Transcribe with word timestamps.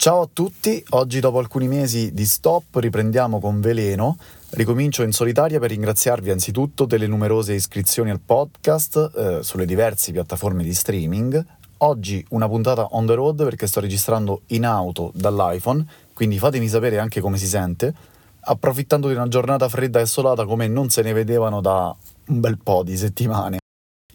Ciao 0.00 0.22
a 0.22 0.28
tutti, 0.32 0.82
oggi 0.92 1.20
dopo 1.20 1.40
alcuni 1.40 1.68
mesi 1.68 2.14
di 2.14 2.24
stop 2.24 2.76
riprendiamo 2.76 3.38
con 3.38 3.60
veleno. 3.60 4.16
Ricomincio 4.52 5.02
in 5.02 5.12
solitaria 5.12 5.58
per 5.58 5.68
ringraziarvi 5.68 6.30
anzitutto 6.30 6.86
delle 6.86 7.06
numerose 7.06 7.52
iscrizioni 7.52 8.08
al 8.08 8.18
podcast 8.18 9.12
eh, 9.14 9.42
sulle 9.42 9.66
diverse 9.66 10.10
piattaforme 10.12 10.62
di 10.62 10.72
streaming. 10.72 11.44
Oggi 11.76 12.24
una 12.30 12.48
puntata 12.48 12.88
on 12.92 13.04
the 13.04 13.12
road 13.12 13.44
perché 13.44 13.66
sto 13.66 13.80
registrando 13.80 14.40
in 14.46 14.64
auto 14.64 15.12
dall'iPhone, 15.14 15.84
quindi 16.14 16.38
fatemi 16.38 16.66
sapere 16.68 16.98
anche 16.98 17.20
come 17.20 17.36
si 17.36 17.46
sente, 17.46 17.92
approfittando 18.40 19.06
di 19.06 19.12
una 19.12 19.28
giornata 19.28 19.68
fredda 19.68 20.00
e 20.00 20.06
solata 20.06 20.46
come 20.46 20.66
non 20.66 20.88
se 20.88 21.02
ne 21.02 21.12
vedevano 21.12 21.60
da 21.60 21.94
un 22.28 22.40
bel 22.40 22.56
po' 22.56 22.82
di 22.82 22.96
settimane. 22.96 23.59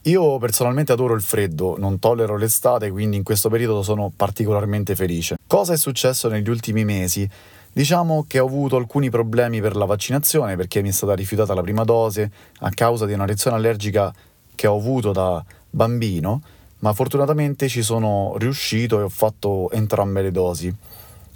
Io 0.07 0.37
personalmente 0.37 0.91
adoro 0.91 1.15
il 1.15 1.23
freddo, 1.23 1.77
non 1.79 1.97
tollero 1.97 2.37
l'estate, 2.37 2.91
quindi 2.91 3.17
in 3.17 3.23
questo 3.23 3.49
periodo 3.49 3.81
sono 3.81 4.11
particolarmente 4.15 4.95
felice. 4.95 5.37
Cosa 5.47 5.73
è 5.73 5.77
successo 5.77 6.27
negli 6.29 6.47
ultimi 6.47 6.85
mesi? 6.85 7.27
Diciamo 7.73 8.23
che 8.27 8.37
ho 8.37 8.45
avuto 8.45 8.75
alcuni 8.75 9.09
problemi 9.09 9.61
per 9.61 9.75
la 9.75 9.85
vaccinazione 9.85 10.55
perché 10.55 10.83
mi 10.83 10.89
è 10.89 10.91
stata 10.91 11.15
rifiutata 11.15 11.55
la 11.55 11.61
prima 11.61 11.83
dose 11.83 12.29
a 12.59 12.69
causa 12.69 13.07
di 13.07 13.13
una 13.13 13.25
reazione 13.25 13.57
allergica 13.57 14.13
che 14.53 14.67
ho 14.67 14.77
avuto 14.77 15.11
da 15.11 15.43
bambino, 15.71 16.39
ma 16.79 16.93
fortunatamente 16.93 17.67
ci 17.67 17.81
sono 17.81 18.35
riuscito 18.37 18.99
e 18.99 19.03
ho 19.03 19.09
fatto 19.09 19.71
entrambe 19.71 20.21
le 20.21 20.31
dosi. 20.31 20.71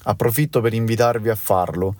Approfitto 0.03 0.61
per 0.61 0.75
invitarvi 0.75 1.29
a 1.29 1.35
farlo. 1.35 1.95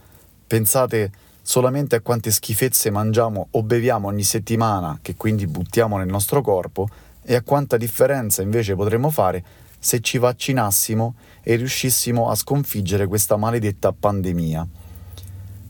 Pensate 0.45 1.11
solamente 1.49 1.95
a 1.95 2.02
quante 2.02 2.30
schifezze 2.30 2.91
mangiamo 2.91 3.48
o 3.49 3.63
beviamo 3.63 4.08
ogni 4.08 4.21
settimana, 4.21 4.99
che 5.02 5.16
quindi 5.16 5.48
buttiamo 5.48 5.98
nel 5.98 6.05
nostro 6.05 6.41
corpo, 6.44 6.88
e 7.23 7.34
a 7.34 7.41
quanta 7.41 7.75
differenza 7.75 8.44
invece 8.44 8.75
potremmo 8.75 9.09
fare 9.09 9.44
se 9.80 9.99
ci 9.99 10.20
vaccinassimo 10.20 11.16
e 11.41 11.55
riuscissimo 11.55 12.30
a 12.30 12.35
sconfiggere 12.35 13.08
questa 13.08 13.35
maledetta 13.35 13.91
pandemia. 13.91 14.67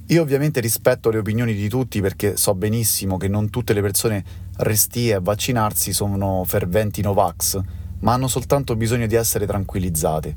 Io 0.07 0.21
ovviamente 0.21 0.59
rispetto 0.59 1.11
le 1.11 1.19
opinioni 1.19 1.53
di 1.53 1.69
tutti 1.69 2.01
perché 2.01 2.35
so 2.35 2.53
benissimo 2.55 3.15
che 3.15 3.29
non 3.29 3.49
tutte 3.49 3.71
le 3.71 3.79
persone 3.79 4.25
restie 4.57 5.13
a 5.13 5.21
vaccinarsi 5.21 5.93
sono 5.93 6.43
ferventi 6.45 7.01
Novax, 7.01 7.57
ma 7.99 8.11
hanno 8.11 8.27
soltanto 8.27 8.75
bisogno 8.75 9.07
di 9.07 9.15
essere 9.15 9.45
tranquillizzate. 9.45 10.35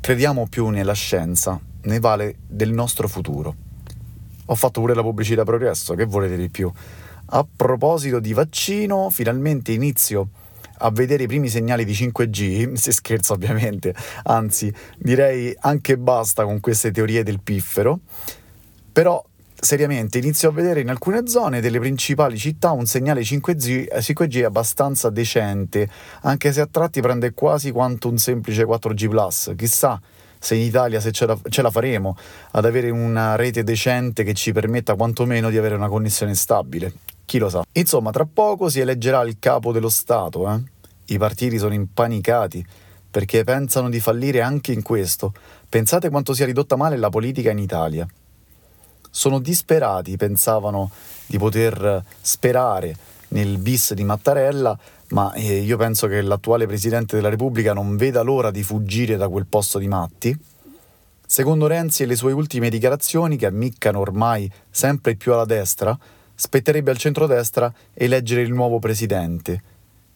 Crediamo 0.00 0.48
più 0.48 0.70
nella 0.70 0.94
scienza, 0.94 1.60
ne 1.82 2.00
vale 2.00 2.34
del 2.48 2.72
nostro 2.72 3.06
futuro. 3.06 3.68
Ho 4.50 4.56
fatto 4.56 4.80
pure 4.80 4.94
la 4.94 5.02
pubblicità 5.02 5.44
progresso, 5.44 5.94
che 5.94 6.04
volete 6.04 6.36
di 6.36 6.48
più? 6.48 6.70
A 7.32 7.46
proposito 7.56 8.18
di 8.18 8.32
vaccino, 8.32 9.08
finalmente 9.08 9.70
inizio 9.70 10.30
a 10.78 10.90
vedere 10.90 11.22
i 11.22 11.26
primi 11.28 11.48
segnali 11.48 11.84
di 11.84 11.92
5G, 11.92 12.72
se 12.74 12.90
scherzo 12.90 13.34
ovviamente, 13.34 13.94
anzi 14.24 14.74
direi 14.98 15.54
anche 15.60 15.96
basta 15.96 16.42
con 16.44 16.58
queste 16.58 16.90
teorie 16.90 17.22
del 17.22 17.38
piffero, 17.40 18.00
però 18.90 19.24
seriamente 19.54 20.18
inizio 20.18 20.48
a 20.48 20.52
vedere 20.52 20.80
in 20.80 20.88
alcune 20.88 21.28
zone 21.28 21.60
delle 21.60 21.78
principali 21.78 22.36
città 22.36 22.72
un 22.72 22.86
segnale 22.86 23.20
5G, 23.20 23.86
5G 23.98 24.42
abbastanza 24.42 25.10
decente, 25.10 25.88
anche 26.22 26.52
se 26.52 26.60
a 26.60 26.66
tratti 26.66 27.00
prende 27.00 27.34
quasi 27.34 27.70
quanto 27.70 28.08
un 28.08 28.18
semplice 28.18 28.64
4G⁇ 28.64 29.06
chissà 29.54 30.00
se 30.42 30.54
in 30.54 30.62
Italia 30.62 31.00
se 31.00 31.12
ce 31.12 31.26
la, 31.26 31.38
ce 31.48 31.60
la, 31.60 31.70
faremo 31.70 32.16
ad 32.52 32.64
avere 32.64 32.88
una 32.88 33.36
rete 33.36 33.62
decente 33.62 34.24
che 34.24 34.32
ci 34.32 34.52
permetta 34.52 34.94
quantomeno 34.94 35.50
di 35.50 35.58
avere 35.58 35.74
una 35.74 35.88
connessione 35.88 36.34
stabile. 36.34 36.92
Chi 37.26 37.38
lo 37.38 37.50
sa. 37.50 37.62
Insomma, 37.72 38.10
tra 38.10 38.26
poco 38.26 38.70
si 38.70 38.80
eleggerà 38.80 39.22
il 39.22 39.36
capo 39.38 39.70
dello 39.70 39.90
Stato. 39.90 40.50
Eh? 40.50 40.58
I 41.12 41.18
partiti 41.18 41.58
sono 41.58 41.74
impanicati 41.74 42.66
perché 43.10 43.44
pensano 43.44 43.90
di 43.90 44.00
fallire 44.00 44.40
anche 44.40 44.72
in 44.72 44.82
questo. 44.82 45.34
Pensate 45.68 46.08
quanto 46.08 46.32
sia 46.32 46.46
ridotta 46.46 46.74
male 46.74 46.96
la 46.96 47.10
politica 47.10 47.50
in 47.50 47.58
Italia. 47.58 48.08
Sono 49.10 49.40
disperati, 49.40 50.16
pensavano 50.16 50.90
di 51.26 51.36
poter 51.36 52.02
sperare 52.20 52.96
nel 53.30 53.58
bis 53.58 53.94
di 53.94 54.04
Mattarella 54.04 54.78
ma 55.10 55.32
eh, 55.32 55.58
io 55.58 55.76
penso 55.76 56.06
che 56.06 56.20
l'attuale 56.22 56.66
Presidente 56.66 57.16
della 57.16 57.28
Repubblica 57.28 57.72
non 57.72 57.96
veda 57.96 58.22
l'ora 58.22 58.50
di 58.50 58.62
fuggire 58.62 59.16
da 59.16 59.28
quel 59.28 59.46
posto 59.46 59.78
di 59.78 59.88
matti. 59.88 60.36
Secondo 61.26 61.66
Renzi 61.66 62.02
e 62.02 62.06
le 62.06 62.16
sue 62.16 62.32
ultime 62.32 62.68
dichiarazioni, 62.70 63.36
che 63.36 63.46
ammiccano 63.46 64.00
ormai 64.00 64.50
sempre 64.68 65.14
più 65.16 65.32
alla 65.32 65.44
destra, 65.44 65.96
spetterebbe 66.34 66.90
al 66.90 66.96
centrodestra 66.96 67.72
eleggere 67.92 68.42
il 68.42 68.52
nuovo 68.52 68.78
Presidente. 68.78 69.62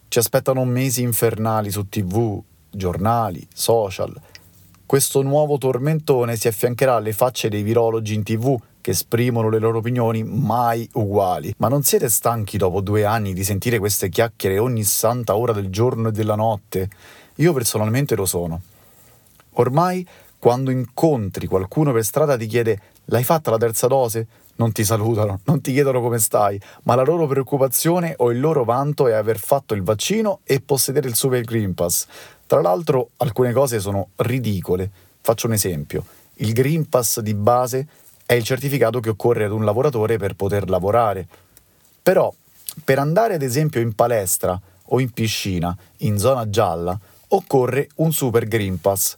Ci 0.07 0.19
aspettano 0.19 0.63
mesi 0.65 1.01
infernali 1.01 1.71
su 1.71 1.89
tv, 1.89 2.41
giornali, 2.69 3.45
social. 3.53 4.13
Questo 4.85 5.21
nuovo 5.23 5.57
tormentone 5.57 6.35
si 6.35 6.47
affiancherà 6.47 6.95
alle 6.95 7.11
facce 7.11 7.49
dei 7.49 7.63
virologi 7.63 8.13
in 8.13 8.23
tv 8.23 8.57
che 8.85 8.91
esprimono 8.91 9.49
le 9.49 9.57
loro 9.57 9.79
opinioni 9.79 10.23
mai 10.23 10.87
uguali. 10.93 11.55
Ma 11.57 11.69
non 11.69 11.81
siete 11.81 12.07
stanchi 12.07 12.59
dopo 12.59 12.81
due 12.81 13.03
anni 13.03 13.33
di 13.33 13.43
sentire 13.43 13.79
queste 13.79 14.09
chiacchiere 14.09 14.59
ogni 14.59 14.83
santa 14.83 15.35
ora 15.35 15.53
del 15.53 15.71
giorno 15.71 16.09
e 16.09 16.11
della 16.11 16.35
notte? 16.35 16.87
Io 17.37 17.51
personalmente 17.51 18.13
lo 18.13 18.27
sono. 18.27 18.61
Ormai, 19.53 20.07
quando 20.37 20.69
incontri 20.69 21.47
qualcuno 21.47 21.93
per 21.93 22.05
strada 22.05 22.37
ti 22.37 22.45
chiede 22.45 22.79
l'hai 23.05 23.23
fatta 23.23 23.49
la 23.49 23.57
terza 23.57 23.87
dose? 23.87 24.27
Non 24.57 24.71
ti 24.71 24.83
salutano, 24.83 25.39
non 25.49 25.61
ti 25.61 25.71
chiedono 25.71 25.99
come 25.99 26.19
stai, 26.19 26.61
ma 26.83 26.93
la 26.93 27.01
loro 27.01 27.25
preoccupazione 27.25 28.13
o 28.17 28.29
il 28.29 28.39
loro 28.39 28.65
vanto 28.65 29.07
è 29.07 29.13
aver 29.13 29.39
fatto 29.39 29.73
il 29.73 29.81
vaccino 29.81 30.41
e 30.43 30.61
possedere 30.61 31.07
il 31.07 31.15
Super 31.15 31.41
Green 31.41 31.73
Pass. 31.73 32.05
Tra 32.45 32.61
l'altro 32.61 33.09
alcune 33.17 33.51
cose 33.51 33.79
sono 33.79 34.09
ridicole. 34.17 34.87
Faccio 35.21 35.47
un 35.47 35.53
esempio. 35.53 36.05
Il 36.35 36.53
Green 36.53 36.87
Pass 36.87 37.21
di 37.21 37.33
base 37.33 37.87
è 38.25 38.33
il 38.33 38.43
certificato 38.43 38.99
che 38.99 39.09
occorre 39.09 39.45
ad 39.45 39.51
un 39.51 39.63
lavoratore 39.63 40.17
per 40.17 40.35
poter 40.35 40.69
lavorare. 40.69 41.27
Però, 42.01 42.33
per 42.83 42.99
andare 42.99 43.35
ad 43.35 43.41
esempio 43.41 43.81
in 43.81 43.93
palestra 43.93 44.59
o 44.89 44.99
in 44.99 45.11
piscina, 45.11 45.75
in 45.97 46.17
zona 46.17 46.49
gialla, 46.49 46.99
occorre 47.29 47.89
un 47.95 48.11
Super 48.11 48.47
Green 48.47 48.79
Pass. 48.79 49.17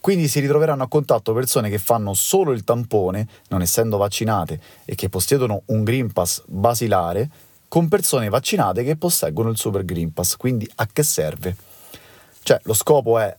Quindi 0.00 0.28
si 0.28 0.40
ritroveranno 0.40 0.84
a 0.84 0.88
contatto 0.88 1.32
persone 1.32 1.68
che 1.70 1.78
fanno 1.78 2.14
solo 2.14 2.52
il 2.52 2.64
tampone, 2.64 3.26
non 3.48 3.62
essendo 3.62 3.96
vaccinate, 3.96 4.60
e 4.84 4.94
che 4.94 5.08
possiedono 5.08 5.62
un 5.66 5.82
Green 5.82 6.12
Pass 6.12 6.42
basilare, 6.46 7.28
con 7.68 7.88
persone 7.88 8.28
vaccinate 8.28 8.82
che 8.84 8.96
posseggono 8.96 9.50
il 9.50 9.58
Super 9.58 9.84
Green 9.84 10.12
Pass. 10.12 10.36
Quindi 10.36 10.68
a 10.76 10.88
che 10.90 11.02
serve? 11.02 11.56
Cioè, 12.42 12.60
lo 12.62 12.74
scopo 12.74 13.18
è 13.18 13.36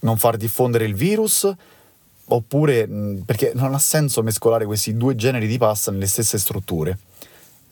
non 0.00 0.16
far 0.16 0.36
diffondere 0.36 0.84
il 0.86 0.94
virus, 0.94 1.52
oppure 2.30 2.88
perché 3.24 3.52
non 3.54 3.74
ha 3.74 3.78
senso 3.78 4.22
mescolare 4.22 4.64
questi 4.64 4.96
due 4.96 5.14
generi 5.14 5.46
di 5.46 5.58
pasta 5.58 5.90
nelle 5.90 6.06
stesse 6.06 6.38
strutture. 6.38 6.98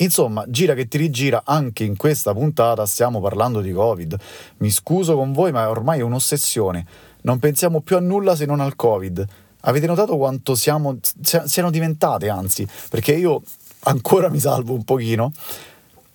Insomma, 0.01 0.45
gira 0.47 0.75
che 0.75 0.87
ti 0.87 0.97
rigira, 0.97 1.43
anche 1.45 1.83
in 1.83 1.97
questa 1.97 2.33
puntata 2.33 2.87
stiamo 2.87 3.21
parlando 3.21 3.61
di 3.61 3.73
Covid. 3.73 4.17
Mi 4.59 4.71
scuso 4.71 5.17
con 5.17 5.33
voi, 5.33 5.51
ma 5.51 5.69
ormai 5.69 5.99
è 5.99 6.03
un'ossessione. 6.03 6.87
Non 7.23 7.41
pensiamo 7.41 7.81
più 7.81 7.97
a 7.97 8.01
nulla 8.01 8.37
se 8.37 8.47
non 8.47 8.61
al 8.61 8.77
Covid. 8.77 9.27
Avete 9.63 9.87
notato 9.87 10.17
quanto 10.17 10.55
siamo, 10.55 10.99
siano 11.21 11.71
diventate, 11.71 12.29
anzi, 12.29 12.67
perché 12.89 13.13
io 13.15 13.43
ancora 13.81 14.29
mi 14.29 14.39
salvo 14.39 14.73
un 14.73 14.85
pochino, 14.85 15.33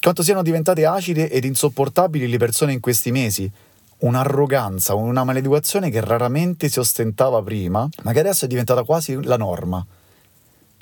quanto 0.01 0.23
siano 0.23 0.43
diventate 0.43 0.85
acide 0.85 1.29
ed 1.29 1.43
insopportabili 1.43 2.27
le 2.27 2.37
persone 2.37 2.71
in 2.71 2.79
questi 2.79 3.11
mesi 3.11 3.51
un'arroganza, 3.99 4.93
una 4.95 5.23
maleducazione 5.23 5.89
che 5.89 6.01
raramente 6.01 6.69
si 6.69 6.79
ostentava 6.79 7.41
prima, 7.41 7.87
ma 8.03 8.11
che 8.11 8.19
adesso 8.19 8.45
è 8.45 8.47
diventata 8.47 8.83
quasi 8.83 9.23
la 9.23 9.37
norma. 9.37 9.85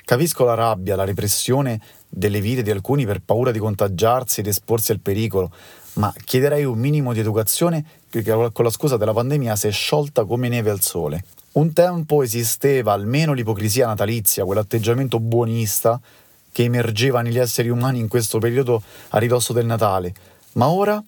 Capisco 0.04 0.44
la 0.44 0.54
rabbia, 0.54 0.96
la 0.96 1.04
repressione 1.04 1.80
delle 2.08 2.40
vite 2.40 2.62
di 2.62 2.70
alcuni 2.70 3.06
per 3.06 3.20
paura 3.24 3.50
di 3.50 3.58
contagiarsi 3.58 4.40
ed 4.40 4.48
esporsi 4.48 4.92
al 4.92 5.00
pericolo, 5.00 5.50
ma 5.94 6.12
chiederei 6.24 6.64
un 6.64 6.78
minimo 6.78 7.12
di 7.12 7.20
educazione 7.20 7.84
che 8.10 8.22
con 8.22 8.64
la 8.64 8.70
scusa 8.70 8.96
della 8.96 9.12
pandemia 9.12 9.56
si 9.56 9.68
è 9.68 9.70
sciolta 9.70 10.24
come 10.24 10.48
neve 10.48 10.70
al 10.70 10.80
sole. 10.80 11.24
Un 11.52 11.72
tempo 11.72 12.22
esisteva 12.22 12.92
almeno 12.92 13.32
l'ipocrisia 13.32 13.86
natalizia, 13.86 14.44
quell'atteggiamento 14.44 15.20
buonista 15.20 16.00
che 16.50 16.64
emergeva 16.64 17.22
negli 17.22 17.38
esseri 17.38 17.68
umani 17.68 17.98
in 17.98 18.08
questo 18.08 18.38
periodo 18.38 18.82
a 19.10 19.18
ridosso 19.18 19.52
del 19.52 19.66
Natale, 19.66 20.14
ma 20.52 20.68
ora 20.68 21.02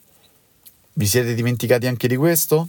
vi 0.94 1.06
siete 1.06 1.34
dimenticati 1.34 1.86
anche 1.86 2.06
di 2.06 2.16
questo? 2.16 2.68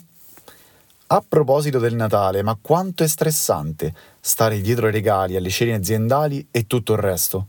A 1.07 1.23
proposito 1.27 1.77
del 1.77 1.93
Natale, 1.93 2.41
ma 2.41 2.57
quanto 2.59 3.03
è 3.03 3.07
stressante 3.07 3.93
stare 4.19 4.59
dietro 4.61 4.87
ai 4.87 4.91
regali, 4.91 5.35
alle 5.35 5.49
cene 5.49 5.73
aziendali 5.73 6.47
e 6.49 6.65
tutto 6.65 6.93
il 6.93 6.99
resto. 6.99 7.47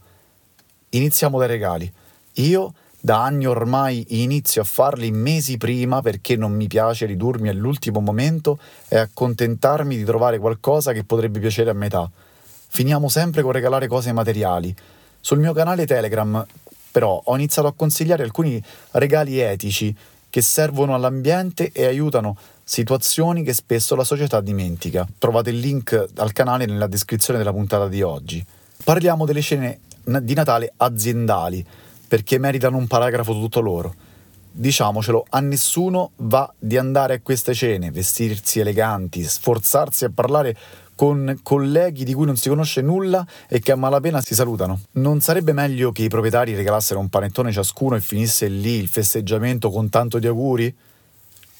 Iniziamo 0.90 1.38
dai 1.38 1.48
regali. 1.48 1.90
Io 2.34 2.74
da 3.00 3.22
anni 3.22 3.46
ormai 3.46 4.04
inizio 4.22 4.60
a 4.60 4.64
farli 4.64 5.10
mesi 5.10 5.56
prima 5.56 6.02
perché 6.02 6.36
non 6.36 6.52
mi 6.52 6.66
piace 6.66 7.06
ridurmi 7.06 7.48
all'ultimo 7.48 8.00
momento 8.00 8.58
e 8.88 8.98
accontentarmi 8.98 9.96
di 9.96 10.04
trovare 10.04 10.38
qualcosa 10.38 10.92
che 10.92 11.04
potrebbe 11.04 11.38
piacere 11.38 11.70
a 11.70 11.74
metà. 11.74 12.10
Finiamo 12.68 13.08
sempre 13.08 13.40
con 13.40 13.52
regalare 13.52 13.86
cose 13.86 14.12
materiali. 14.12 14.74
Sul 15.20 15.38
mio 15.38 15.54
canale 15.54 15.86
Telegram, 15.86 16.44
però, 16.90 17.20
ho 17.24 17.34
iniziato 17.34 17.68
a 17.68 17.72
consigliare 17.74 18.22
alcuni 18.22 18.62
regali 18.92 19.38
etici 19.38 19.96
che 20.36 20.42
servono 20.42 20.94
all'ambiente 20.94 21.70
e 21.72 21.86
aiutano 21.86 22.36
situazioni 22.62 23.42
che 23.42 23.54
spesso 23.54 23.94
la 23.94 24.04
società 24.04 24.42
dimentica. 24.42 25.08
Trovate 25.16 25.48
il 25.48 25.58
link 25.58 26.08
al 26.16 26.32
canale 26.32 26.66
nella 26.66 26.88
descrizione 26.88 27.38
della 27.38 27.54
puntata 27.54 27.88
di 27.88 28.02
oggi. 28.02 28.44
Parliamo 28.84 29.24
delle 29.24 29.40
scene 29.40 29.78
di 30.04 30.34
Natale 30.34 30.74
aziendali, 30.76 31.64
perché 32.06 32.36
meritano 32.36 32.76
un 32.76 32.86
paragrafo 32.86 33.32
tutto 33.32 33.60
loro. 33.60 33.94
Diciamocelo, 34.52 35.24
a 35.26 35.40
nessuno 35.40 36.10
va 36.16 36.52
di 36.58 36.76
andare 36.76 37.14
a 37.14 37.20
queste 37.22 37.54
cene, 37.54 37.90
vestirsi 37.90 38.60
eleganti, 38.60 39.22
sforzarsi 39.22 40.04
a 40.04 40.10
parlare 40.12 40.54
con 40.96 41.38
colleghi 41.44 42.02
di 42.02 42.14
cui 42.14 42.26
non 42.26 42.36
si 42.36 42.48
conosce 42.48 42.80
nulla 42.80 43.24
e 43.48 43.60
che 43.60 43.70
a 43.70 43.76
malapena 43.76 44.20
si 44.20 44.34
salutano. 44.34 44.80
Non 44.92 45.20
sarebbe 45.20 45.52
meglio 45.52 45.92
che 45.92 46.02
i 46.02 46.08
proprietari 46.08 46.56
regalassero 46.56 46.98
un 46.98 47.08
panettone 47.08 47.52
ciascuno 47.52 47.94
e 47.94 48.00
finisse 48.00 48.48
lì 48.48 48.72
il 48.78 48.88
festeggiamento 48.88 49.70
con 49.70 49.88
tanto 49.88 50.18
di 50.18 50.26
auguri? 50.26 50.74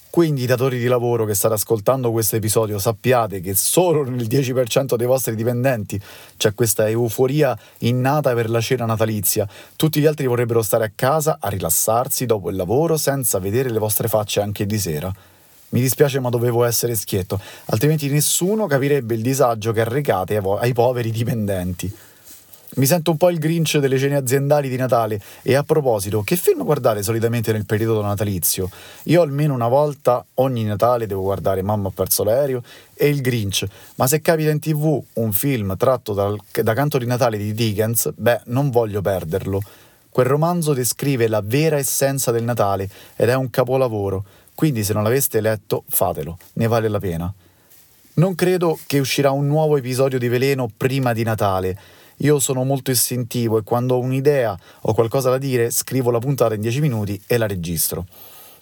Quindi, 0.09 0.47
datori 0.47 0.79
di 0.79 0.87
lavoro 0.87 1.25
che 1.25 1.35
state 1.35 1.53
ascoltando 1.53 2.11
questo 2.11 2.37
episodio, 2.37 2.79
sappiate 2.79 3.39
che 3.39 3.53
solo 3.53 4.03
nel 4.03 4.25
10% 4.25 4.95
dei 4.95 5.05
vostri 5.05 5.35
dipendenti 5.35 6.01
c'è 6.37 6.55
questa 6.55 6.89
euforia 6.89 7.55
innata 7.79 8.33
per 8.33 8.49
la 8.49 8.59
cena 8.59 8.85
natalizia. 8.85 9.47
Tutti 9.75 9.99
gli 9.99 10.07
altri 10.07 10.25
vorrebbero 10.25 10.63
stare 10.63 10.85
a 10.85 10.91
casa 10.95 11.37
a 11.39 11.49
rilassarsi 11.49 12.25
dopo 12.25 12.49
il 12.49 12.55
lavoro 12.55 12.97
senza 12.97 13.37
vedere 13.37 13.69
le 13.69 13.77
vostre 13.77 14.07
facce 14.07 14.41
anche 14.41 14.65
di 14.65 14.79
sera. 14.79 15.13
Mi 15.69 15.81
dispiace 15.81 16.19
ma 16.19 16.29
dovevo 16.29 16.63
essere 16.63 16.95
schietto, 16.95 17.39
altrimenti 17.65 18.09
nessuno 18.09 18.67
capirebbe 18.67 19.15
il 19.15 19.21
disagio 19.21 19.71
che 19.73 19.81
arrecate 19.81 20.37
ai 20.37 20.73
poveri 20.73 21.11
dipendenti. 21.11 21.93
Mi 22.75 22.85
sento 22.85 23.11
un 23.11 23.17
po' 23.17 23.29
il 23.29 23.39
grinch 23.39 23.77
delle 23.79 23.97
cene 23.97 24.17
aziendali 24.17 24.69
di 24.69 24.75
Natale 24.75 25.19
e 25.41 25.55
a 25.55 25.63
proposito, 25.63 26.21
che 26.21 26.35
film 26.35 26.63
guardare 26.63 27.01
solitamente 27.01 27.51
nel 27.51 27.65
periodo 27.65 28.01
natalizio? 28.01 28.69
Io 29.03 29.21
almeno 29.21 29.53
una 29.53 29.67
volta 29.67 30.23
ogni 30.35 30.63
Natale 30.63 31.07
devo 31.07 31.21
guardare 31.21 31.63
Mamma 31.63 31.87
ha 31.87 31.91
perso 31.91 32.23
l'aereo 32.23 32.61
e 32.93 33.07
il 33.07 33.21
Grinch, 33.21 33.65
ma 33.95 34.05
se 34.05 34.21
capita 34.21 34.51
in 34.51 34.59
tv 34.59 35.01
un 35.13 35.33
film 35.33 35.75
tratto 35.75 36.13
dal, 36.13 36.37
da 36.51 36.73
Canto 36.73 36.97
di 36.97 37.05
Natale 37.05 37.37
di 37.37 37.53
Dickens, 37.53 38.11
beh, 38.15 38.41
non 38.45 38.69
voglio 38.69 39.01
perderlo. 39.01 39.59
Quel 40.09 40.27
romanzo 40.27 40.73
descrive 40.73 41.27
la 41.27 41.41
vera 41.43 41.77
essenza 41.77 42.31
del 42.31 42.43
Natale 42.43 42.89
ed 43.15 43.29
è 43.29 43.35
un 43.35 43.49
capolavoro. 43.49 44.23
Quindi 44.57 44.83
se 44.83 44.91
non 44.91 45.03
l'aveste 45.03 45.39
letto, 45.39 45.83
fatelo, 45.87 46.35
ne 46.53 46.65
vale 46.65 46.87
la 46.87 46.97
pena. 46.97 47.31
Non 48.15 48.33
credo 48.33 48.79
che 48.87 48.97
uscirà 48.97 49.29
un 49.29 49.45
nuovo 49.45 49.77
episodio 49.77 50.17
di 50.17 50.27
Veleno 50.27 50.67
prima 50.75 51.13
di 51.13 51.21
Natale. 51.21 51.77
Io 52.21 52.39
sono 52.39 52.63
molto 52.63 52.89
istintivo 52.89 53.59
e 53.59 53.61
quando 53.61 53.93
ho 53.93 53.99
un'idea 53.99 54.57
o 54.81 54.95
qualcosa 54.95 55.29
da 55.29 55.37
dire 55.37 55.69
scrivo 55.69 56.09
la 56.09 56.17
puntata 56.17 56.55
in 56.55 56.61
10 56.61 56.81
minuti 56.81 57.21
e 57.27 57.37
la 57.37 57.45
registro. 57.45 58.07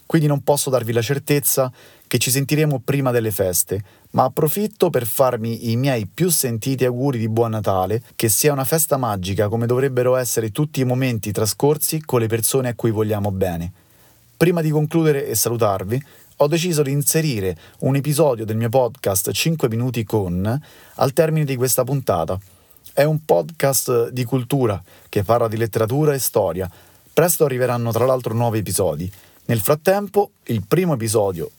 Quindi 0.04 0.28
non 0.28 0.42
posso 0.42 0.68
darvi 0.68 0.92
la 0.92 1.00
certezza 1.00 1.72
che 2.06 2.18
ci 2.18 2.30
sentiremo 2.30 2.82
prima 2.84 3.10
delle 3.10 3.30
feste, 3.30 3.82
ma 4.10 4.24
approfitto 4.24 4.90
per 4.90 5.06
farmi 5.06 5.70
i 5.70 5.76
miei 5.76 6.04
più 6.04 6.28
sentiti 6.28 6.84
auguri 6.84 7.16
di 7.16 7.30
Buon 7.30 7.52
Natale, 7.52 8.02
che 8.16 8.28
sia 8.28 8.52
una 8.52 8.64
festa 8.64 8.98
magica 8.98 9.48
come 9.48 9.64
dovrebbero 9.64 10.16
essere 10.16 10.52
tutti 10.52 10.80
i 10.80 10.84
momenti 10.84 11.32
trascorsi 11.32 12.02
con 12.04 12.20
le 12.20 12.26
persone 12.26 12.68
a 12.68 12.74
cui 12.74 12.90
vogliamo 12.90 13.30
bene. 13.30 13.72
Prima 14.36 14.60
di 14.60 14.68
concludere 14.68 15.26
e 15.26 15.34
salutarvi, 15.34 16.04
ho 16.36 16.46
deciso 16.46 16.82
di 16.82 16.90
inserire 16.90 17.56
un 17.80 17.96
episodio 17.96 18.44
del 18.44 18.58
mio 18.58 18.68
podcast 18.68 19.30
5 19.30 19.66
minuti 19.70 20.04
con 20.04 20.60
al 20.96 21.12
termine 21.14 21.46
di 21.46 21.56
questa 21.56 21.84
puntata. 21.84 22.38
È 22.92 23.02
un 23.02 23.24
podcast 23.24 24.10
di 24.10 24.24
cultura 24.24 24.82
che 25.08 25.22
parla 25.22 25.48
di 25.48 25.56
letteratura 25.56 26.12
e 26.12 26.18
storia. 26.18 26.70
Presto 27.14 27.46
arriveranno 27.46 27.90
tra 27.92 28.04
l'altro 28.04 28.34
nuovi 28.34 28.58
episodi. 28.58 29.10
Nel 29.46 29.60
frattempo, 29.62 30.32
il 30.44 30.62
primo 30.68 30.92
episodio 30.92 31.50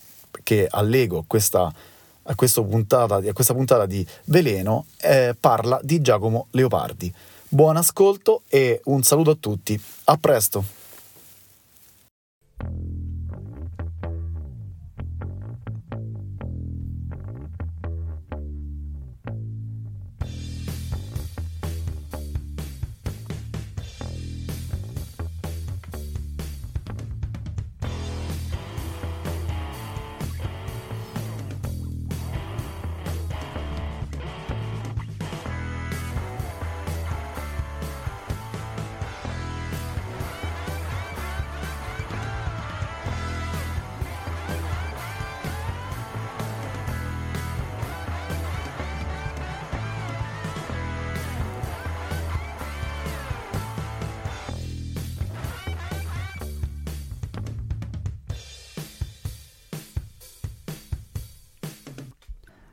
che 0.43 0.67
allego 0.69 1.23
questa, 1.25 1.73
a 2.21 2.35
questa, 2.35 2.61
puntata, 2.61 3.15
a 3.15 3.33
questa 3.33 3.55
puntata 3.55 3.87
di 3.87 4.05
Veleno 4.25 4.85
eh, 4.97 5.35
parla 5.39 5.79
di 5.81 5.99
Giacomo 5.99 6.45
Leopardi. 6.51 7.11
Buon 7.49 7.77
ascolto 7.77 8.43
e 8.47 8.81
un 8.83 9.01
saluto 9.01 9.31
a 9.31 9.37
tutti. 9.39 9.81
A 10.03 10.17
presto! 10.17 10.76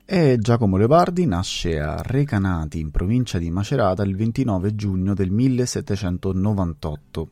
E 0.06 0.36
Giacomo 0.38 0.76
Leopardi 0.76 1.24
nasce 1.24 1.80
a 1.80 2.02
Recanati, 2.02 2.78
in 2.78 2.90
provincia 2.90 3.38
di 3.38 3.50
Macerata, 3.50 4.02
il 4.02 4.14
29 4.14 4.74
giugno 4.74 5.14
del 5.14 5.30
1798. 5.30 7.30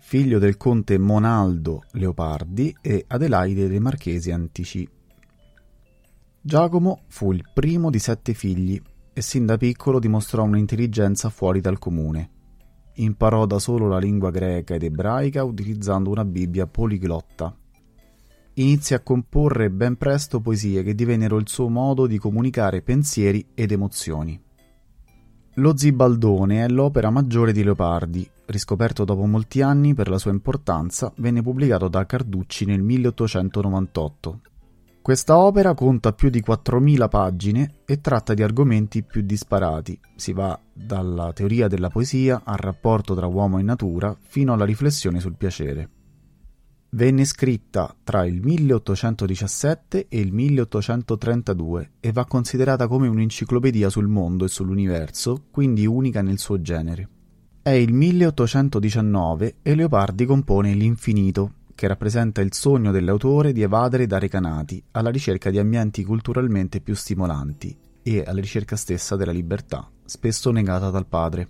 Figlio 0.00 0.38
del 0.38 0.56
conte 0.56 0.96
Monaldo 0.96 1.82
Leopardi 1.90 2.74
e 2.80 3.04
Adelaide 3.06 3.68
dei 3.68 3.80
Marchesi 3.80 4.30
Antici. 4.30 4.88
Giacomo 6.40 7.02
fu 7.08 7.32
il 7.32 7.44
primo 7.52 7.90
di 7.90 7.98
sette 7.98 8.32
figli 8.32 8.80
e 9.12 9.20
sin 9.20 9.44
da 9.44 9.58
piccolo 9.58 9.98
dimostrò 9.98 10.42
un'intelligenza 10.44 11.28
fuori 11.28 11.60
dal 11.60 11.78
comune. 11.78 12.30
Imparò 12.94 13.44
da 13.44 13.58
solo 13.58 13.88
la 13.88 13.98
lingua 13.98 14.30
greca 14.30 14.74
ed 14.74 14.84
ebraica 14.84 15.44
utilizzando 15.44 16.08
una 16.08 16.24
Bibbia 16.24 16.66
poliglotta 16.66 17.54
inizia 18.58 18.96
a 18.96 19.00
comporre 19.00 19.70
ben 19.70 19.96
presto 19.96 20.40
poesie 20.40 20.82
che 20.82 20.94
divennero 20.94 21.36
il 21.36 21.48
suo 21.48 21.68
modo 21.68 22.06
di 22.06 22.18
comunicare 22.18 22.82
pensieri 22.82 23.48
ed 23.54 23.72
emozioni. 23.72 24.40
Lo 25.54 25.76
Zibaldone 25.76 26.64
è 26.64 26.68
l'opera 26.68 27.10
maggiore 27.10 27.52
di 27.52 27.62
Leopardi, 27.62 28.28
riscoperto 28.46 29.04
dopo 29.04 29.24
molti 29.26 29.62
anni 29.62 29.94
per 29.94 30.08
la 30.08 30.18
sua 30.18 30.30
importanza, 30.30 31.12
venne 31.16 31.42
pubblicato 31.42 31.88
da 31.88 32.04
Carducci 32.04 32.64
nel 32.66 32.82
1898. 32.82 34.40
Questa 35.02 35.36
opera 35.38 35.74
conta 35.74 36.12
più 36.12 36.30
di 36.30 36.42
4.000 36.46 37.08
pagine 37.08 37.74
e 37.84 38.00
tratta 38.00 38.34
di 38.34 38.42
argomenti 38.42 39.02
più 39.02 39.20
disparati. 39.22 39.98
Si 40.16 40.32
va 40.32 40.58
dalla 40.72 41.32
teoria 41.32 41.68
della 41.68 41.90
poesia 41.90 42.42
al 42.44 42.56
rapporto 42.56 43.14
tra 43.14 43.26
uomo 43.26 43.58
e 43.58 43.62
natura 43.62 44.16
fino 44.18 44.52
alla 44.52 44.64
riflessione 44.64 45.20
sul 45.20 45.36
piacere. 45.36 45.90
Venne 46.96 47.26
scritta 47.26 47.94
tra 48.02 48.24
il 48.24 48.40
1817 48.40 50.06
e 50.08 50.18
il 50.18 50.32
1832 50.32 51.90
e 52.00 52.10
va 52.10 52.24
considerata 52.24 52.86
come 52.86 53.06
un'enciclopedia 53.06 53.90
sul 53.90 54.06
mondo 54.06 54.46
e 54.46 54.48
sull'universo, 54.48 55.44
quindi 55.50 55.84
unica 55.84 56.22
nel 56.22 56.38
suo 56.38 56.62
genere. 56.62 57.06
È 57.60 57.68
il 57.68 57.92
1819 57.92 59.56
e 59.60 59.74
Leopardi 59.74 60.24
compone 60.24 60.72
L'Infinito, 60.72 61.52
che 61.74 61.86
rappresenta 61.86 62.40
il 62.40 62.54
sogno 62.54 62.90
dell'autore 62.92 63.52
di 63.52 63.60
evadere 63.60 64.06
da 64.06 64.18
Recanati 64.18 64.82
alla 64.92 65.10
ricerca 65.10 65.50
di 65.50 65.58
ambienti 65.58 66.02
culturalmente 66.02 66.80
più 66.80 66.94
stimolanti 66.94 67.76
e 68.02 68.22
alla 68.26 68.40
ricerca 68.40 68.74
stessa 68.74 69.16
della 69.16 69.32
libertà, 69.32 69.86
spesso 70.06 70.50
negata 70.50 70.88
dal 70.88 71.06
padre. 71.06 71.46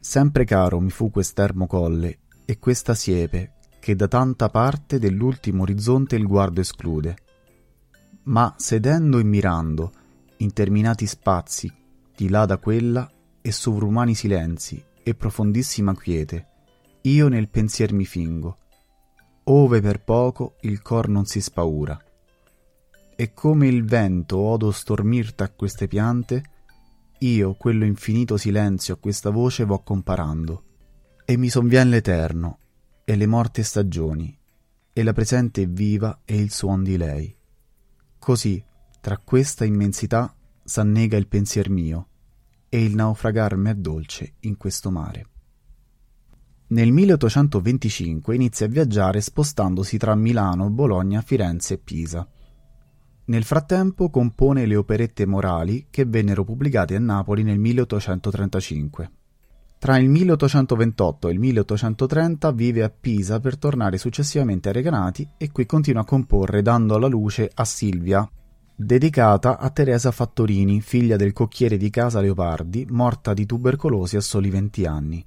Sempre 0.00 0.44
caro 0.44 0.80
mi 0.80 0.90
fu 0.90 1.12
quest'ermo 1.12 1.68
colle 1.68 2.18
e 2.44 2.58
questa 2.58 2.94
siepe 2.94 3.52
che 3.80 3.94
da 3.94 4.08
tanta 4.08 4.48
parte 4.48 4.98
dell'ultimo 4.98 5.62
orizzonte 5.62 6.16
il 6.16 6.26
guardo 6.26 6.60
esclude. 6.60 7.16
Ma 8.24 8.54
sedendo 8.56 9.18
e 9.18 9.24
mirando 9.24 9.92
interminati 10.38 11.06
spazi 11.06 11.72
di 12.14 12.28
là 12.28 12.44
da 12.46 12.58
quella 12.58 13.10
e 13.40 13.52
sovrumani 13.52 14.14
silenzi 14.14 14.82
e 15.02 15.14
profondissima 15.14 15.94
quiete, 15.94 16.46
io 17.02 17.28
nel 17.28 17.48
pensier 17.48 17.92
mi 17.92 18.04
fingo, 18.04 18.56
ove 19.44 19.80
per 19.80 20.02
poco 20.02 20.56
il 20.62 20.82
cor 20.82 21.08
non 21.08 21.24
si 21.24 21.40
spaura. 21.40 21.98
E 23.16 23.32
come 23.32 23.68
il 23.68 23.84
vento 23.84 24.38
odo 24.38 24.70
stormir 24.70 25.34
tra 25.34 25.48
queste 25.48 25.88
piante, 25.88 26.42
io 27.20 27.54
quello 27.54 27.84
infinito 27.84 28.36
silenzio 28.36 28.94
a 28.94 28.98
questa 28.98 29.30
voce 29.30 29.64
vo 29.64 29.78
comparando, 29.78 30.62
e 31.24 31.36
mi 31.36 31.48
sonvien 31.48 31.88
l'eterno, 31.88 32.58
e 33.08 33.16
le 33.16 33.24
morte 33.24 33.62
stagioni, 33.62 34.38
e 34.92 35.02
la 35.02 35.14
presente 35.14 35.64
viva 35.64 36.20
e 36.26 36.38
il 36.38 36.50
suon 36.50 36.82
di 36.82 36.98
lei. 36.98 37.34
Così, 38.18 38.62
tra 39.00 39.16
questa 39.16 39.64
immensità, 39.64 40.36
s'annega 40.62 41.16
il 41.16 41.26
pensier 41.26 41.70
mio, 41.70 42.08
e 42.68 42.84
il 42.84 42.94
naufragar 42.94 43.56
m'è 43.56 43.72
dolce 43.76 44.34
in 44.40 44.58
questo 44.58 44.90
mare. 44.90 45.26
Nel 46.66 46.92
1825 46.92 48.34
inizia 48.34 48.66
a 48.66 48.68
viaggiare 48.68 49.22
spostandosi 49.22 49.96
tra 49.96 50.14
Milano, 50.14 50.68
Bologna, 50.68 51.22
Firenze 51.22 51.74
e 51.74 51.78
Pisa. 51.78 52.28
Nel 53.24 53.44
frattempo 53.44 54.10
compone 54.10 54.66
le 54.66 54.76
operette 54.76 55.24
morali 55.24 55.86
che 55.88 56.04
vennero 56.04 56.44
pubblicate 56.44 56.94
a 56.94 56.98
Napoli 56.98 57.42
nel 57.42 57.58
1835. 57.58 59.12
Tra 59.78 59.96
il 59.96 60.08
1828 60.08 61.28
e 61.28 61.32
il 61.32 61.38
1830 61.38 62.50
vive 62.50 62.82
a 62.82 62.90
Pisa 62.90 63.38
per 63.38 63.56
tornare 63.56 63.96
successivamente 63.96 64.70
a 64.70 64.72
Recanati 64.72 65.26
e 65.36 65.52
qui 65.52 65.66
continua 65.66 66.02
a 66.02 66.04
comporre 66.04 66.62
dando 66.62 66.96
alla 66.96 67.06
luce 67.06 67.48
a 67.54 67.64
Silvia, 67.64 68.28
dedicata 68.74 69.56
a 69.56 69.70
Teresa 69.70 70.10
Fattorini, 70.10 70.80
figlia 70.80 71.14
del 71.14 71.32
cocchiere 71.32 71.76
di 71.76 71.90
casa 71.90 72.20
Leopardi, 72.20 72.88
morta 72.90 73.32
di 73.34 73.46
tubercolosi 73.46 74.16
a 74.16 74.20
soli 74.20 74.50
20 74.50 74.84
anni. 74.84 75.24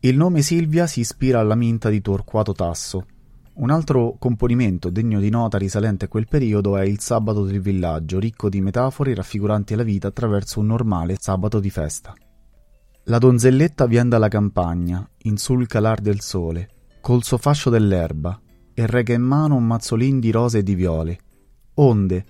Il 0.00 0.16
nome 0.16 0.42
Silvia 0.42 0.88
si 0.88 1.00
ispira 1.00 1.38
alla 1.38 1.54
minta 1.54 1.88
di 1.88 2.00
Torquato 2.00 2.52
Tasso. 2.52 3.06
Un 3.54 3.70
altro 3.70 4.16
componimento 4.18 4.90
degno 4.90 5.20
di 5.20 5.30
nota 5.30 5.58
risalente 5.58 6.06
a 6.06 6.08
quel 6.08 6.26
periodo 6.28 6.76
è 6.76 6.84
il 6.84 6.98
Sabato 6.98 7.44
del 7.44 7.60
villaggio, 7.60 8.18
ricco 8.18 8.48
di 8.48 8.60
metafore 8.60 9.14
raffiguranti 9.14 9.76
la 9.76 9.84
vita 9.84 10.08
attraverso 10.08 10.58
un 10.58 10.66
normale 10.66 11.16
sabato 11.18 11.60
di 11.60 11.70
festa. 11.70 12.12
La 13.08 13.18
donzelletta 13.18 13.86
vien 13.86 14.08
dalla 14.08 14.28
campagna, 14.28 15.08
in 15.22 15.36
sul 15.36 15.66
calar 15.66 16.00
del 16.00 16.20
sole, 16.20 16.68
col 17.00 17.22
suo 17.22 17.38
fascio 17.38 17.70
dell'erba, 17.70 18.40
e 18.74 18.86
rega 18.86 19.14
in 19.14 19.22
mano 19.22 19.54
un 19.54 19.64
mazzolin 19.64 20.18
di 20.18 20.30
rose 20.30 20.58
e 20.58 20.62
di 20.62 20.74
viole. 20.74 21.18
Onde, 21.74 22.24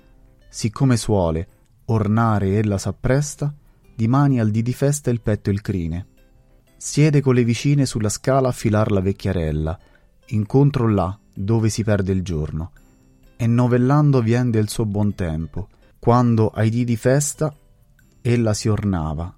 siccome 0.50 0.96
suole, 0.96 1.48
ornare 1.86 2.58
ella 2.58 2.76
s'appresta, 2.76 3.54
di 3.94 4.06
mani 4.06 4.38
al 4.38 4.50
dì 4.50 4.62
di 4.62 4.74
festa 4.74 5.10
il 5.10 5.22
petto 5.22 5.48
e 5.48 5.54
il 5.54 5.62
crine 5.62 6.06
Siede 6.76 7.22
con 7.22 7.34
le 7.34 7.42
vicine 7.42 7.86
sulla 7.86 8.10
scala 8.10 8.48
a 8.48 8.52
filar 8.52 8.92
la 8.92 9.00
vecchiarella, 9.00 9.78
incontro 10.26 10.88
là 10.88 11.18
dove 11.34 11.70
si 11.70 11.82
perde 11.82 12.12
il 12.12 12.22
giorno, 12.22 12.72
e 13.36 13.46
novellando 13.46 14.20
vien 14.20 14.50
del 14.50 14.68
suo 14.68 14.84
buon 14.84 15.14
tempo, 15.14 15.68
quando 15.98 16.48
ai 16.48 16.68
dì 16.68 16.84
di 16.84 16.96
festa 16.96 17.52
ella 18.20 18.52
si 18.52 18.68
ornava, 18.68 19.34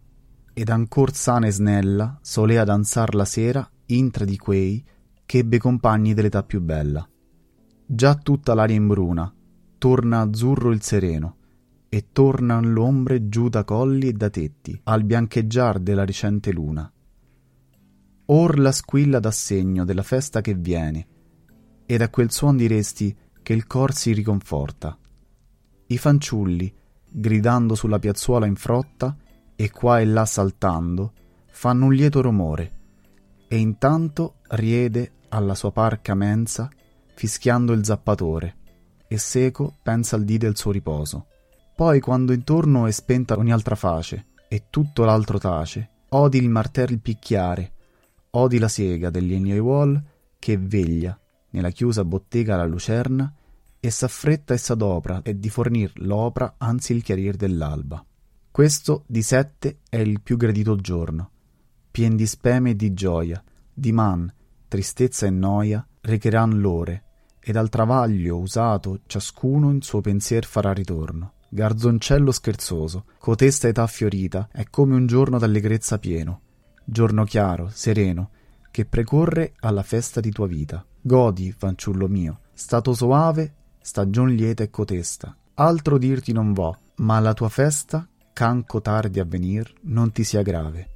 ed 0.59 0.69
ancor 0.71 1.15
sana 1.15 1.47
e 1.47 1.53
snella 1.53 2.19
solea 2.21 2.65
danzar 2.65 3.15
la 3.15 3.25
sera 3.25 3.69
intra 3.87 4.25
di 4.25 4.37
quei 4.37 4.85
che 5.25 5.39
ebbe 5.39 5.59
compagni 5.59 6.15
dell'età 6.15 6.43
più 6.43 6.61
bella. 6.61 7.09
Già 7.87 8.15
tutta 8.15 8.55
l'aria 8.55 8.77
imbruna, 8.77 9.33
torna 9.79 10.21
azzurro 10.21 10.71
il 10.71 10.83
sereno, 10.83 11.37
e 11.89 12.09
tornan 12.13 12.73
l'ombre 12.73 13.29
giù 13.29 13.49
da 13.49 13.65
colli 13.65 14.09
e 14.09 14.13
da 14.13 14.31
tetti, 14.31 14.79
al 14.85 15.05
biancheggiar 15.05 15.79
della 15.79 16.05
recente 16.05 16.51
luna 16.53 16.91
or 18.31 18.59
la 18.59 18.73
squilla 18.73 19.21
dà 19.21 19.31
segno 19.31 19.85
della 19.85 20.03
festa 20.03 20.41
che 20.41 20.55
viene, 20.55 21.07
ed 21.87 22.03
a 22.03 22.11
quel 22.11 22.31
suon 22.31 22.57
diresti 22.57 23.17
che 23.43 23.55
il 23.55 23.67
cor 23.67 23.95
si 23.95 24.13
riconforta. 24.13 24.99
I 25.87 25.97
fanciulli, 25.97 26.75
gridando 27.11 27.75
sulla 27.75 27.99
piazzuola 27.99 28.45
in 28.45 28.57
frotta, 28.57 29.17
e 29.61 29.73
qua 29.73 29.99
e 29.99 30.05
là 30.05 30.25
saltando, 30.25 31.13
fanno 31.51 31.87
un 31.87 31.93
lieto 31.93 32.21
rumore, 32.21 32.73
e 33.49 33.57
intanto 33.57 34.35
riede 34.51 35.15
alla 35.31 35.57
sua 35.57 35.73
parca 35.73 36.15
mensa, 36.15 36.71
fischiando 37.13 37.73
il 37.73 37.85
zappatore, 37.85 38.55
e 39.09 39.19
seco 39.19 39.75
pensa 39.83 40.15
al 40.15 40.23
dì 40.23 40.39
del 40.39 40.57
suo 40.57 40.71
riposo. 40.71 41.27
Poi, 41.75 41.99
quando 41.99 42.33
intorno 42.33 42.87
è 42.87 42.93
spenta 42.93 43.37
ogni 43.37 43.51
altra 43.51 43.75
face, 43.75 44.27
e 44.47 44.67
tutto 44.71 45.05
l'altro 45.05 45.41
tace, 45.41 45.91
odi 46.11 46.39
il 46.39 46.49
martel 46.49 47.01
picchiare, 47.01 47.73
odi 48.31 48.59
la 48.59 48.69
sega 48.69 49.11
degli 49.11 49.35
aiuol 49.35 50.01
che 50.39 50.57
veglia 50.57 51.19
nella 51.51 51.71
chiusa 51.71 52.05
bottega 52.05 52.55
la 52.55 52.65
lucerna 52.65 53.35
e 53.81 53.91
s'affretta 53.91 54.55
e 54.55 54.59
s'adopra 54.59 55.23
e 55.25 55.37
di 55.37 55.51
fornir 55.51 55.91
l'opra 55.97 56.55
anzi 56.59 56.93
il 56.93 57.03
chiarir 57.03 57.35
dell'alba. 57.35 58.05
Questo 58.59 59.05
di 59.07 59.23
sette 59.23 59.83
è 59.89 59.99
il 59.99 60.21
più 60.21 60.37
gradito 60.37 60.75
giorno, 60.75 61.31
pien 61.93 62.17
di 62.17 62.27
speme 62.27 62.71
e 62.71 62.75
di 62.75 62.93
gioia, 62.93 63.41
di 63.73 63.93
man, 63.93 64.29
tristezza 64.67 65.27
e 65.27 65.31
noia 65.31 65.87
recheran 66.01 66.59
l'ore, 66.59 67.05
ed 67.39 67.55
al 67.55 67.69
travaglio 67.69 68.37
usato 68.37 69.03
ciascuno 69.07 69.71
in 69.71 69.81
suo 69.81 70.01
pensier 70.01 70.45
farà 70.45 70.73
ritorno. 70.73 71.35
Garzoncello 71.49 72.33
scherzoso, 72.33 73.05
cotesta 73.21 73.69
età 73.69 73.87
fiorita, 73.87 74.49
è 74.51 74.65
come 74.69 74.97
un 74.97 75.07
giorno 75.07 75.39
d'allegrezza 75.39 76.01
pieno, 76.01 76.41
giorno 76.85 77.23
chiaro, 77.23 77.69
sereno, 77.73 78.31
che 78.73 78.87
precorre 78.87 79.53
alla 79.61 79.85
festa 79.85 80.19
di 80.19 80.33
tua 80.33 80.49
vita. 80.49 80.85
Godi, 81.01 81.55
fanciullo 81.57 82.09
mio, 82.09 82.41
stato 82.55 82.93
soave, 82.93 83.55
stagion 83.81 84.31
lieta 84.31 84.65
e 84.65 84.71
cotesta. 84.71 85.37
Altro 85.55 85.97
dirti 85.97 86.33
non 86.33 86.53
vo, 86.53 86.77
ma 86.97 87.21
la 87.21 87.35
tua 87.35 87.49
festa, 87.49 88.05
canco 88.39 88.81
tardi 88.81 89.19
a 89.19 89.25
venir, 89.25 89.69
non 89.87 90.13
ti 90.13 90.23
sia 90.23 90.43
grave. 90.43 90.91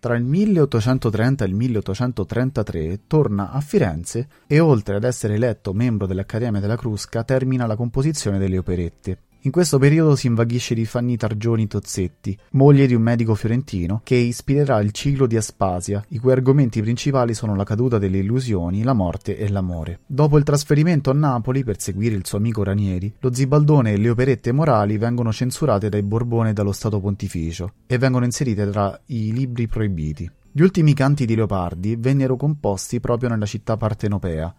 Tra 0.00 0.16
il 0.16 0.24
1830 0.24 1.44
e 1.44 1.46
il 1.46 1.54
1833 1.54 3.06
torna 3.06 3.52
a 3.52 3.60
Firenze 3.60 4.28
e 4.48 4.58
oltre 4.58 4.96
ad 4.96 5.04
essere 5.04 5.34
eletto 5.34 5.72
membro 5.74 6.08
dell'Accademia 6.08 6.58
della 6.58 6.74
Crusca 6.74 7.22
termina 7.22 7.66
la 7.66 7.76
composizione 7.76 8.36
delle 8.36 8.58
operette. 8.58 9.18
In 9.44 9.50
questo 9.50 9.80
periodo 9.80 10.14
si 10.14 10.28
invaghisce 10.28 10.72
di 10.72 10.84
Fanny 10.84 11.16
Targioni 11.16 11.66
Tozzetti, 11.66 12.38
moglie 12.52 12.86
di 12.86 12.94
un 12.94 13.02
medico 13.02 13.34
fiorentino, 13.34 14.00
che 14.04 14.14
ispirerà 14.14 14.80
il 14.80 14.92
ciclo 14.92 15.26
di 15.26 15.36
Aspasia, 15.36 16.00
i 16.10 16.18
cui 16.18 16.30
argomenti 16.30 16.80
principali 16.80 17.34
sono 17.34 17.56
la 17.56 17.64
caduta 17.64 17.98
delle 17.98 18.18
illusioni, 18.18 18.84
la 18.84 18.92
morte 18.92 19.36
e 19.36 19.48
l'amore. 19.48 19.98
Dopo 20.06 20.38
il 20.38 20.44
trasferimento 20.44 21.10
a 21.10 21.14
Napoli 21.14 21.64
per 21.64 21.80
seguire 21.80 22.14
il 22.14 22.24
suo 22.24 22.38
amico 22.38 22.62
Ranieri, 22.62 23.12
lo 23.18 23.34
Zibaldone 23.34 23.94
e 23.94 23.96
le 23.96 24.10
operette 24.10 24.52
morali 24.52 24.96
vengono 24.96 25.32
censurate 25.32 25.88
dai 25.88 26.04
Borbone 26.04 26.50
e 26.50 26.52
dallo 26.52 26.70
Stato 26.70 27.00
Pontificio 27.00 27.72
e 27.88 27.98
vengono 27.98 28.24
inserite 28.24 28.70
tra 28.70 28.96
i 29.06 29.32
libri 29.32 29.66
proibiti. 29.66 30.30
Gli 30.52 30.62
ultimi 30.62 30.94
canti 30.94 31.26
di 31.26 31.34
Leopardi 31.34 31.96
vennero 31.96 32.36
composti 32.36 33.00
proprio 33.00 33.30
nella 33.30 33.46
città 33.46 33.76
partenopea. 33.76 34.54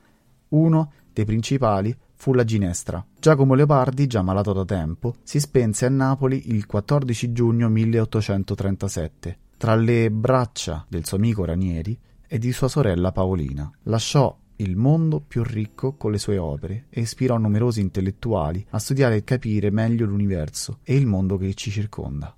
Uno 0.50 0.92
dei 1.14 1.24
principali 1.24 1.96
fu 2.16 2.34
la 2.34 2.44
ginestra. 2.44 3.06
Giacomo 3.20 3.54
Leopardi, 3.54 4.08
già 4.08 4.22
malato 4.22 4.54
da 4.54 4.66
tempo, 4.66 5.16
si 5.24 5.40
spense 5.40 5.86
a 5.86 5.90
Napoli 5.90 6.54
il 6.54 6.66
14 6.66 7.32
giugno 7.32 7.70
1837, 7.70 9.38
tra 9.58 9.76
le 9.76 10.12
braccia 10.12 10.86
del 10.88 11.06
suo 11.06 11.18
amico 11.18 11.46
Ranieri 11.46 11.98
e 12.28 12.40
di 12.40 12.52
sua 12.52 12.68
sorella 12.68 13.12
Paolina. 13.12 13.72
Lasciò 13.84 14.36
il 14.58 14.76
mondo 14.76 15.20
più 15.20 15.44
ricco 15.44 15.94
con 15.96 16.12
le 16.12 16.18
sue 16.18 16.38
opere 16.38 16.86
e 16.90 17.02
ispirò 17.02 17.38
numerosi 17.38 17.82
intellettuali 17.82 18.66
a 18.70 18.80
studiare 18.80 19.18
e 19.18 19.24
capire 19.24 19.72
meglio 19.72 20.06
l'universo 20.06 20.80
e 20.84 20.96
il 20.96 21.06
mondo 21.06 21.38
che 21.38 21.54
ci 21.54 21.72
circonda. 21.72 22.36